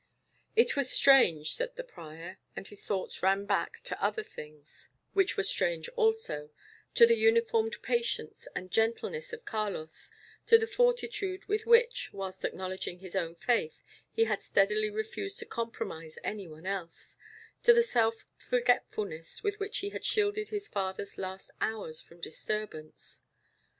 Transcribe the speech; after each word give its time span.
"It 0.55 0.75
was 0.75 0.89
strange," 0.89 1.53
said 1.53 1.75
the 1.75 1.83
prior, 1.83 2.39
and 2.55 2.67
his 2.67 2.87
thoughts 2.87 3.21
ran 3.21 3.45
back 3.45 3.81
to 3.81 4.03
other 4.03 4.23
things 4.23 4.89
which 5.13 5.37
were 5.37 5.43
strange 5.43 5.89
also 5.89 6.49
to 6.95 7.05
the 7.05 7.13
uniform 7.15 7.69
patience 7.69 8.47
and 8.55 8.71
gentleness 8.71 9.31
of 9.31 9.45
Carlos; 9.45 10.11
to 10.47 10.57
the 10.57 10.65
fortitude 10.65 11.45
with 11.45 11.67
which, 11.67 12.09
whilst 12.13 12.43
acknowledging 12.43 12.97
his 12.97 13.15
own 13.15 13.35
faith, 13.35 13.83
he 14.11 14.23
had 14.23 14.41
steadily 14.41 14.89
refused 14.89 15.37
to 15.37 15.45
compromise 15.45 16.17
any 16.23 16.47
one 16.47 16.65
else; 16.65 17.15
to 17.61 17.71
the 17.71 17.83
self 17.83 18.25
forgetfulness 18.37 19.43
with 19.43 19.59
which 19.59 19.77
he 19.85 19.89
had 19.89 20.03
shielded 20.03 20.49
his 20.49 20.67
father's 20.67 21.19
last 21.19 21.51
hours 21.61 22.01
from 22.01 22.19
disturbance. 22.19 23.21